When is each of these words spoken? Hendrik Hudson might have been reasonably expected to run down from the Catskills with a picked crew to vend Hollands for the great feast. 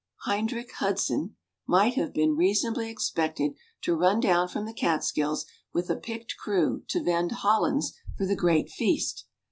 Hendrik 0.25 0.71
Hudson 0.77 1.35
might 1.67 1.93
have 1.93 2.11
been 2.11 2.35
reasonably 2.35 2.89
expected 2.89 3.53
to 3.83 3.95
run 3.95 4.19
down 4.19 4.47
from 4.47 4.65
the 4.65 4.73
Catskills 4.73 5.45
with 5.73 5.91
a 5.91 5.95
picked 5.95 6.37
crew 6.37 6.81
to 6.87 7.03
vend 7.03 7.31
Hollands 7.31 7.93
for 8.17 8.25
the 8.25 8.35
great 8.35 8.71
feast. 8.71 9.25